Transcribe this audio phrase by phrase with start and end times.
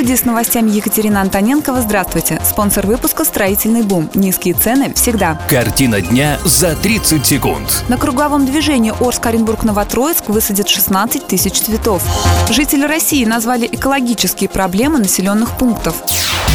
[0.00, 1.82] Студии с новостями Екатерина Антоненкова.
[1.82, 2.40] Здравствуйте.
[2.42, 4.08] Спонсор выпуска «Строительный бум».
[4.14, 5.38] Низкие цены всегда.
[5.46, 7.84] Картина дня за 30 секунд.
[7.90, 12.02] На круговом движении Орск-Оренбург-Новотроицк высадят 16 тысяч цветов.
[12.48, 15.96] Жители России назвали экологические проблемы населенных пунктов.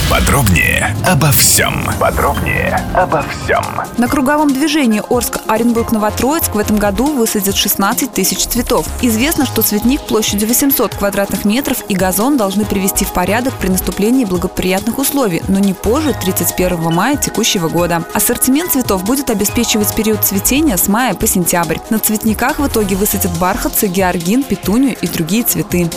[0.09, 1.83] Подробнее обо всем.
[1.99, 3.63] Подробнее обо всем.
[3.97, 8.87] На круговом движении Орск-Оренбург-Новотроицк в этом году высадят 16 тысяч цветов.
[9.01, 14.25] Известно, что цветник площадью 800 квадратных метров и газон должны привести в порядок при наступлении
[14.25, 18.03] благоприятных условий, но не позже 31 мая текущего года.
[18.13, 21.77] Ассортимент цветов будет обеспечивать период цветения с мая по сентябрь.
[21.89, 25.89] На цветниках в итоге высадят бархатцы, георгин, петунию и другие цветы.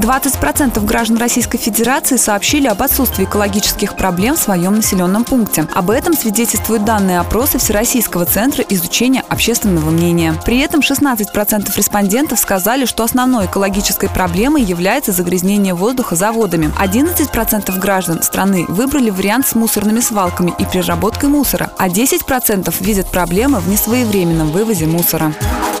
[0.00, 5.66] 20% граждан Российской Федерации сообщили об отсутствии экологических проблем в своем населенном пункте.
[5.74, 10.34] Об этом свидетельствуют данные опроса Всероссийского центра изучения общественного мнения.
[10.46, 16.72] При этом 16% респондентов сказали, что основной экологической проблемой является загрязнение воздуха заводами.
[16.80, 23.60] 11% граждан страны выбрали вариант с мусорными свалками и переработкой мусора, а 10% видят проблемы
[23.60, 25.34] в несвоевременном вывозе мусора.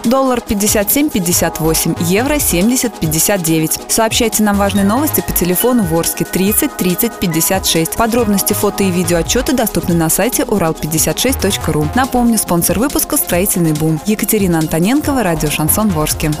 [0.04, 3.82] Доллар 57,58, евро 70,59.
[4.10, 7.94] Сообщайте нам важные новости по телефону Ворске 30 30 56.
[7.94, 11.86] Подробности фото и видео отчеты доступны на сайте урал56.ру.
[11.94, 14.00] Напомню, спонсор выпуска «Строительный бум».
[14.06, 16.32] Екатерина Антоненкова, радио «Шансон Ворске».